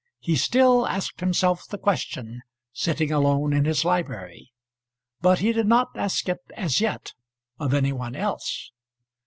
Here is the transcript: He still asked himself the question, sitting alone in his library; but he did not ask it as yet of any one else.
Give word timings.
He 0.19 0.35
still 0.35 0.87
asked 0.87 1.19
himself 1.19 1.67
the 1.67 1.77
question, 1.77 2.41
sitting 2.73 3.11
alone 3.11 3.53
in 3.53 3.65
his 3.65 3.85
library; 3.85 4.49
but 5.21 5.37
he 5.37 5.53
did 5.53 5.67
not 5.67 5.89
ask 5.93 6.27
it 6.27 6.39
as 6.57 6.81
yet 6.81 7.13
of 7.59 7.71
any 7.71 7.93
one 7.93 8.15
else. 8.15 8.71